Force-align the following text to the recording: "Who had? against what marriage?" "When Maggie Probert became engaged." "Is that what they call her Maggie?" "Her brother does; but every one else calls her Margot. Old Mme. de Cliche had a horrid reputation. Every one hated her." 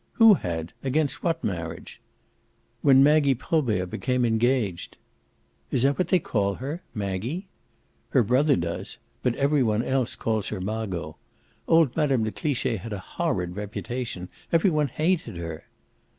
"Who 0.13 0.33
had? 0.33 0.73
against 0.83 1.21
what 1.23 1.43
marriage?" 1.43 2.01
"When 2.81 3.03
Maggie 3.03 3.35
Probert 3.35 3.91
became 3.91 4.25
engaged." 4.25 4.97
"Is 5.69 5.83
that 5.83 5.99
what 5.99 6.07
they 6.07 6.17
call 6.17 6.55
her 6.55 6.81
Maggie?" 6.95 7.45
"Her 8.09 8.23
brother 8.23 8.55
does; 8.55 8.97
but 9.21 9.35
every 9.35 9.61
one 9.61 9.83
else 9.83 10.15
calls 10.15 10.47
her 10.47 10.59
Margot. 10.59 11.17
Old 11.67 11.95
Mme. 11.95 12.23
de 12.23 12.31
Cliche 12.31 12.77
had 12.77 12.93
a 12.93 12.97
horrid 12.97 13.55
reputation. 13.55 14.27
Every 14.51 14.71
one 14.71 14.87
hated 14.87 15.37
her." 15.37 15.65